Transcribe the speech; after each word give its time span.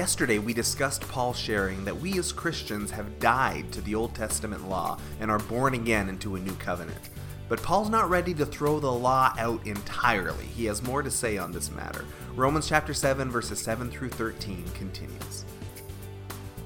Yesterday, 0.00 0.38
we 0.38 0.54
discussed 0.54 1.06
Paul 1.08 1.34
sharing 1.34 1.84
that 1.84 2.00
we 2.00 2.18
as 2.18 2.32
Christians 2.32 2.90
have 2.90 3.18
died 3.18 3.70
to 3.72 3.82
the 3.82 3.94
Old 3.94 4.14
Testament 4.14 4.66
law 4.66 4.98
and 5.20 5.30
are 5.30 5.38
born 5.40 5.74
again 5.74 6.08
into 6.08 6.36
a 6.36 6.40
new 6.40 6.54
covenant. 6.54 7.10
But 7.50 7.62
Paul's 7.62 7.90
not 7.90 8.08
ready 8.08 8.32
to 8.32 8.46
throw 8.46 8.80
the 8.80 8.90
law 8.90 9.34
out 9.36 9.66
entirely. 9.66 10.46
He 10.46 10.64
has 10.64 10.82
more 10.82 11.02
to 11.02 11.10
say 11.10 11.36
on 11.36 11.52
this 11.52 11.70
matter. 11.70 12.06
Romans 12.34 12.66
chapter 12.66 12.94
7 12.94 13.30
verses 13.30 13.58
7 13.58 13.90
through 13.90 14.08
13 14.08 14.64
continues. 14.72 15.44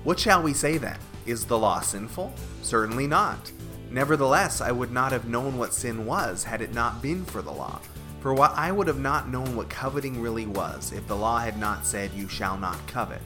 What 0.05 0.21
shall 0.21 0.41
we 0.41 0.53
say 0.53 0.79
then? 0.79 1.01
Is 1.27 1.45
the 1.45 1.59
law 1.59 1.81
sinful? 1.81 2.33
Certainly 2.63 3.09
not. 3.09 3.51
Nevertheless, 3.91 4.61
I 4.61 4.71
would 4.71 4.93
not 4.93 5.11
have 5.11 5.27
known 5.27 5.59
what 5.59 5.75
sin 5.75 6.07
was 6.07 6.45
had 6.45 6.63
it 6.63 6.73
not 6.73 7.03
been 7.03 7.25
for 7.25 7.43
the 7.43 7.51
law. 7.51 7.81
For 8.25 8.33
what 8.33 8.57
I 8.57 8.73
would 8.73 8.87
have 8.87 9.01
not 9.01 9.29
known 9.29 9.55
what 9.55 9.69
coveting 9.69 10.19
really 10.19 10.47
was 10.47 10.93
if 10.93 11.07
the 11.07 11.15
law 11.15 11.41
had 11.41 11.59
not 11.59 11.85
said, 11.85 12.11
You 12.15 12.27
shall 12.27 12.57
not 12.57 12.87
covet. 12.87 13.21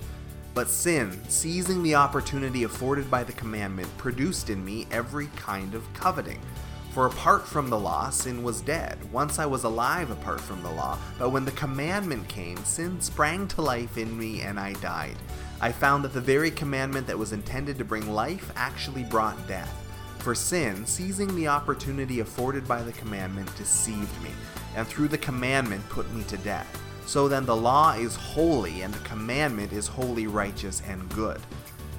But 0.54 0.68
sin, 0.68 1.16
seizing 1.28 1.84
the 1.84 1.94
opportunity 1.94 2.64
afforded 2.64 3.08
by 3.08 3.22
the 3.22 3.32
commandment, 3.34 3.96
produced 3.96 4.50
in 4.50 4.64
me 4.64 4.88
every 4.90 5.28
kind 5.36 5.76
of 5.76 5.84
coveting. 5.94 6.40
For 6.90 7.06
apart 7.06 7.46
from 7.46 7.70
the 7.70 7.78
law, 7.78 8.10
sin 8.10 8.42
was 8.42 8.60
dead. 8.60 8.98
Once 9.12 9.38
I 9.38 9.46
was 9.46 9.62
alive 9.62 10.10
apart 10.10 10.40
from 10.40 10.64
the 10.64 10.72
law, 10.72 10.98
but 11.16 11.30
when 11.30 11.44
the 11.44 11.52
commandment 11.52 12.26
came, 12.26 12.56
sin 12.64 13.00
sprang 13.00 13.46
to 13.46 13.62
life 13.62 13.98
in 13.98 14.18
me 14.18 14.40
and 14.40 14.58
I 14.58 14.72
died. 14.72 15.14
I 15.60 15.70
found 15.70 16.02
that 16.02 16.12
the 16.12 16.20
very 16.20 16.50
commandment 16.50 17.06
that 17.06 17.16
was 17.16 17.32
intended 17.32 17.78
to 17.78 17.84
bring 17.84 18.12
life 18.12 18.50
actually 18.56 19.04
brought 19.04 19.46
death. 19.46 19.87
For 20.20 20.34
sin, 20.34 20.84
seizing 20.84 21.34
the 21.34 21.48
opportunity 21.48 22.20
afforded 22.20 22.66
by 22.66 22.82
the 22.82 22.92
commandment, 22.92 23.54
deceived 23.56 24.22
me 24.22 24.30
and 24.78 24.86
through 24.86 25.08
the 25.08 25.18
commandment 25.18 25.86
put 25.88 26.08
me 26.14 26.22
to 26.24 26.36
death. 26.38 26.66
So 27.06 27.26
then 27.26 27.46
the 27.46 27.56
law 27.56 27.94
is 27.94 28.14
holy, 28.14 28.82
and 28.82 28.92
the 28.94 29.08
commandment 29.08 29.72
is 29.72 29.88
holy, 29.88 30.26
righteous, 30.26 30.82
and 30.86 31.08
good. 31.10 31.40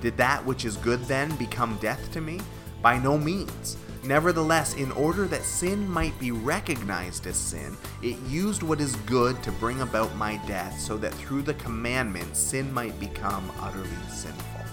Did 0.01 0.15
that 0.17 0.45
which 0.45 0.65
is 0.65 0.77
good 0.77 1.01
then 1.05 1.35
become 1.35 1.77
death 1.81 2.11
to 2.13 2.21
me? 2.21 2.39
By 2.81 2.97
no 2.97 3.17
means. 3.17 3.75
Nevertheless, 4.03 4.75
in 4.75 4.93
order 4.93 5.25
that 5.25 5.43
sin 5.43 5.89
might 5.89 6.17
be 6.19 6.31
recognized 6.31 7.27
as 7.27 7.35
sin, 7.35 7.75
it 8.01 8.17
used 8.29 8.63
what 8.63 8.79
is 8.79 8.95
good 8.97 9.41
to 9.43 9.51
bring 9.53 9.81
about 9.81 10.15
my 10.15 10.37
death, 10.47 10.79
so 10.79 10.95
that 10.97 11.13
through 11.15 11.41
the 11.41 11.55
commandment 11.55 12.37
sin 12.37 12.73
might 12.73 12.97
become 12.97 13.51
utterly 13.59 13.89
sinful. 14.09 14.68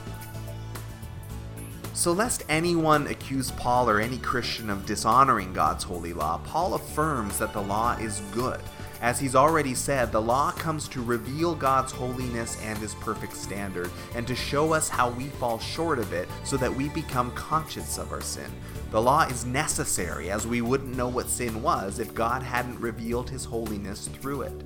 So, 1.97 2.13
lest 2.13 2.45
anyone 2.51 3.07
accuse 3.07 3.51
Paul 3.53 3.89
or 3.89 4.01
any 4.01 4.19
Christian 4.19 4.69
of 4.69 4.85
dishonoring 4.85 5.55
God's 5.55 5.83
holy 5.83 6.13
law, 6.13 6.39
Paul 6.45 6.75
affirms 6.75 7.39
that 7.39 7.55
the 7.55 7.63
law 7.63 7.97
is 7.97 8.21
good. 8.35 8.61
As 9.01 9.19
he's 9.19 9.35
already 9.35 9.75
said, 9.75 10.13
the 10.13 10.21
law 10.21 10.51
comes 10.51 10.89
to 10.89 11.03
reveal 11.03 11.55
God's 11.55 11.93
holiness 11.93 12.61
and 12.63 12.77
his 12.77 12.95
perfect 12.97 13.35
standard, 13.35 13.91
and 14.15 14.27
to 14.27 14.37
show 14.37 14.75
us 14.75 14.91
how 14.91 15.09
we 15.09 15.29
fall 15.29 15.59
short 15.59 15.99
of 15.99 16.13
it 16.13 16.29
so 16.45 16.59
that 16.59 16.73
we 16.73 16.91
become 16.91 17.31
conscious 17.31 17.97
of 17.97 18.13
our 18.13 18.21
sin. 18.21 18.51
The 18.91 19.01
law 19.01 19.23
is 19.23 19.47
necessary, 19.47 20.31
as 20.31 20.47
we 20.47 20.61
wouldn't 20.61 20.99
know 20.99 21.09
what 21.09 21.31
sin 21.31 21.63
was 21.63 21.99
if 21.99 22.15
God 22.15 22.43
hadn't 22.43 22.79
revealed 22.79 23.31
his 23.31 23.47
holiness 23.47 24.07
through 24.09 24.43
it. 24.43 24.65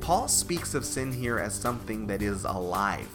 Paul 0.00 0.28
speaks 0.28 0.74
of 0.74 0.84
sin 0.84 1.12
here 1.12 1.38
as 1.38 1.54
something 1.54 2.06
that 2.08 2.20
is 2.20 2.44
alive, 2.44 3.08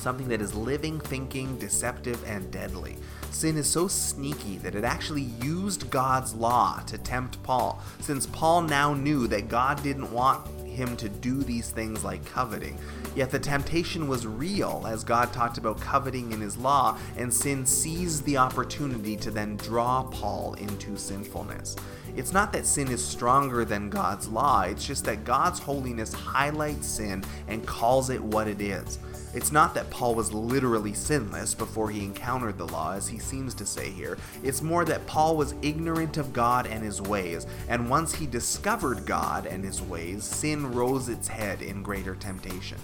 something 0.00 0.28
that 0.28 0.40
is 0.40 0.54
living, 0.54 0.98
thinking, 1.00 1.56
deceptive, 1.58 2.22
and 2.26 2.50
deadly. 2.50 2.96
Sin 3.30 3.56
is 3.56 3.68
so 3.68 3.86
sneaky 3.86 4.58
that 4.58 4.74
it 4.74 4.84
actually 4.84 5.30
used 5.42 5.90
God's 5.90 6.34
law 6.34 6.80
to 6.86 6.98
tempt 6.98 7.42
Paul, 7.42 7.80
since 8.00 8.26
Paul 8.26 8.62
now 8.62 8.94
knew 8.94 9.26
that 9.28 9.48
God 9.48 9.82
didn't 9.82 10.12
want 10.12 10.46
him 10.80 10.96
to 10.96 11.08
do 11.08 11.42
these 11.42 11.70
things 11.70 12.02
like 12.02 12.24
coveting. 12.24 12.78
Yet 13.14 13.30
the 13.30 13.38
temptation 13.38 14.08
was 14.08 14.26
real, 14.26 14.84
as 14.88 15.04
God 15.04 15.32
talked 15.32 15.58
about 15.58 15.80
coveting 15.80 16.32
in 16.32 16.40
his 16.40 16.56
law, 16.56 16.96
and 17.16 17.32
sin 17.32 17.66
seized 17.66 18.24
the 18.24 18.38
opportunity 18.38 19.16
to 19.16 19.30
then 19.30 19.56
draw 19.56 20.04
Paul 20.04 20.54
into 20.54 20.96
sinfulness. 20.96 21.76
It's 22.16 22.32
not 22.32 22.52
that 22.54 22.66
sin 22.66 22.88
is 22.88 23.04
stronger 23.04 23.64
than 23.64 23.90
God's 23.90 24.28
law, 24.28 24.62
it's 24.62 24.86
just 24.86 25.04
that 25.04 25.24
God's 25.24 25.60
holiness 25.60 26.12
highlights 26.12 26.86
sin 26.86 27.22
and 27.46 27.66
calls 27.66 28.10
it 28.10 28.22
what 28.22 28.48
it 28.48 28.60
is. 28.60 28.98
It's 29.32 29.52
not 29.52 29.74
that 29.74 29.90
Paul 29.90 30.16
was 30.16 30.32
literally 30.32 30.92
sinless 30.92 31.54
before 31.54 31.88
he 31.88 32.02
encountered 32.02 32.58
the 32.58 32.66
law, 32.66 32.94
as 32.94 33.06
he 33.06 33.18
seems 33.18 33.54
to 33.54 33.66
say 33.66 33.90
here. 33.90 34.18
It's 34.42 34.60
more 34.60 34.84
that 34.86 35.06
Paul 35.06 35.36
was 35.36 35.54
ignorant 35.62 36.16
of 36.16 36.32
God 36.32 36.66
and 36.66 36.82
his 36.82 37.00
ways, 37.00 37.46
and 37.68 37.88
once 37.88 38.12
he 38.12 38.26
discovered 38.26 39.06
God 39.06 39.46
and 39.46 39.64
his 39.64 39.80
ways, 39.80 40.24
sin 40.24 40.69
rose 40.74 41.08
its 41.08 41.28
head 41.28 41.62
in 41.62 41.82
greater 41.82 42.14
temptation. 42.14 42.78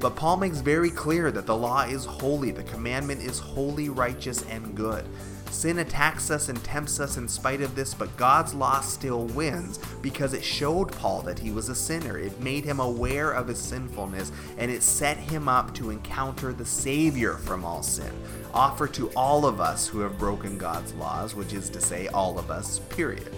But 0.00 0.16
Paul 0.16 0.36
makes 0.36 0.58
very 0.58 0.90
clear 0.90 1.30
that 1.30 1.46
the 1.46 1.56
law 1.56 1.82
is 1.82 2.04
holy, 2.04 2.50
the 2.50 2.64
commandment 2.64 3.22
is 3.22 3.38
holy, 3.38 3.88
righteous, 3.88 4.42
and 4.46 4.74
good. 4.74 5.04
Sin 5.52 5.80
attacks 5.80 6.30
us 6.30 6.48
and 6.48 6.64
tempts 6.64 6.98
us 6.98 7.18
in 7.18 7.28
spite 7.28 7.60
of 7.60 7.74
this, 7.74 7.92
but 7.92 8.16
God's 8.16 8.54
law 8.54 8.80
still 8.80 9.26
wins 9.26 9.78
because 10.00 10.32
it 10.32 10.42
showed 10.42 10.90
Paul 10.90 11.20
that 11.22 11.38
he 11.38 11.50
was 11.50 11.68
a 11.68 11.74
sinner. 11.74 12.18
It 12.18 12.40
made 12.40 12.64
him 12.64 12.80
aware 12.80 13.32
of 13.32 13.48
his 13.48 13.58
sinfulness 13.58 14.32
and 14.56 14.70
it 14.70 14.82
set 14.82 15.18
him 15.18 15.48
up 15.48 15.74
to 15.74 15.90
encounter 15.90 16.54
the 16.54 16.64
Savior 16.64 17.34
from 17.34 17.66
all 17.66 17.82
sin, 17.82 18.12
offered 18.54 18.94
to 18.94 19.10
all 19.10 19.44
of 19.44 19.60
us 19.60 19.86
who 19.86 20.00
have 20.00 20.18
broken 20.18 20.56
God's 20.56 20.94
laws, 20.94 21.34
which 21.34 21.52
is 21.52 21.68
to 21.70 21.80
say, 21.82 22.08
all 22.08 22.38
of 22.38 22.50
us, 22.50 22.78
period. 22.88 23.32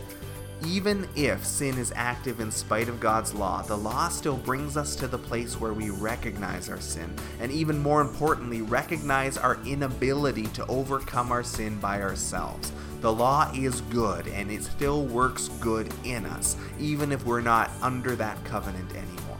Even 0.66 1.06
if 1.14 1.44
sin 1.44 1.76
is 1.76 1.92
active 1.94 2.40
in 2.40 2.50
spite 2.50 2.88
of 2.88 2.98
God's 2.98 3.34
law, 3.34 3.60
the 3.60 3.76
law 3.76 4.08
still 4.08 4.38
brings 4.38 4.78
us 4.78 4.96
to 4.96 5.06
the 5.06 5.18
place 5.18 5.60
where 5.60 5.74
we 5.74 5.90
recognize 5.90 6.70
our 6.70 6.80
sin, 6.80 7.14
and 7.38 7.52
even 7.52 7.78
more 7.78 8.00
importantly, 8.00 8.62
recognize 8.62 9.36
our 9.36 9.58
inability 9.66 10.44
to 10.48 10.66
overcome 10.66 11.30
our 11.30 11.42
sin 11.42 11.78
by 11.80 12.00
ourselves. 12.00 12.72
The 13.02 13.12
law 13.12 13.50
is 13.54 13.82
good, 13.82 14.26
and 14.28 14.50
it 14.50 14.64
still 14.64 15.04
works 15.04 15.48
good 15.60 15.92
in 16.02 16.24
us, 16.24 16.56
even 16.78 17.12
if 17.12 17.26
we're 17.26 17.42
not 17.42 17.70
under 17.82 18.16
that 18.16 18.42
covenant 18.44 18.90
anymore. 18.94 19.38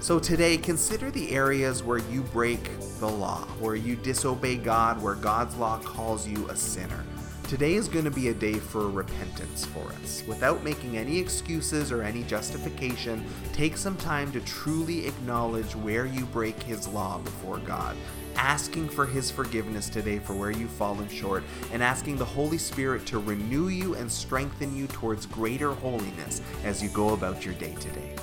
So 0.00 0.18
today, 0.18 0.56
consider 0.56 1.12
the 1.12 1.30
areas 1.30 1.84
where 1.84 1.98
you 1.98 2.22
break 2.22 2.68
the 2.98 3.08
law, 3.08 3.42
where 3.60 3.76
you 3.76 3.94
disobey 3.94 4.56
God, 4.56 5.00
where 5.00 5.14
God's 5.14 5.54
law 5.54 5.78
calls 5.78 6.26
you 6.26 6.48
a 6.48 6.56
sinner. 6.56 7.04
Today 7.48 7.74
is 7.76 7.88
going 7.88 8.04
to 8.04 8.10
be 8.10 8.28
a 8.28 8.34
day 8.34 8.58
for 8.58 8.90
repentance 8.90 9.64
for 9.64 9.90
us. 10.02 10.22
Without 10.28 10.62
making 10.62 10.98
any 10.98 11.18
excuses 11.18 11.90
or 11.90 12.02
any 12.02 12.22
justification, 12.24 13.24
take 13.54 13.78
some 13.78 13.96
time 13.96 14.30
to 14.32 14.40
truly 14.40 15.06
acknowledge 15.06 15.74
where 15.76 16.04
you 16.04 16.26
break 16.26 16.62
His 16.62 16.86
law 16.88 17.16
before 17.16 17.56
God, 17.60 17.96
asking 18.36 18.90
for 18.90 19.06
His 19.06 19.30
forgiveness 19.30 19.88
today 19.88 20.18
for 20.18 20.34
where 20.34 20.50
you've 20.50 20.68
fallen 20.72 21.08
short, 21.08 21.42
and 21.72 21.82
asking 21.82 22.18
the 22.18 22.24
Holy 22.26 22.58
Spirit 22.58 23.06
to 23.06 23.18
renew 23.18 23.68
you 23.68 23.94
and 23.94 24.12
strengthen 24.12 24.76
you 24.76 24.86
towards 24.86 25.24
greater 25.24 25.72
holiness 25.72 26.42
as 26.64 26.82
you 26.82 26.90
go 26.90 27.14
about 27.14 27.46
your 27.46 27.54
day 27.54 27.74
today. 27.76 28.14